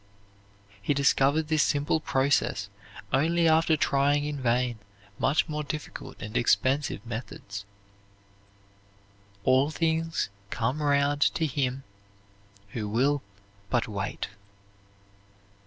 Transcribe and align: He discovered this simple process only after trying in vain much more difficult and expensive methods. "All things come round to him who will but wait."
He 0.81 0.95
discovered 0.95 1.47
this 1.47 1.61
simple 1.61 1.99
process 1.99 2.69
only 3.13 3.47
after 3.47 3.77
trying 3.77 4.23
in 4.25 4.41
vain 4.41 4.79
much 5.19 5.47
more 5.47 5.63
difficult 5.63 6.19
and 6.23 6.35
expensive 6.35 7.05
methods. 7.05 7.65
"All 9.43 9.69
things 9.69 10.29
come 10.49 10.81
round 10.81 11.21
to 11.35 11.45
him 11.45 11.83
who 12.69 12.89
will 12.89 13.21
but 13.69 13.87
wait." 13.87 14.29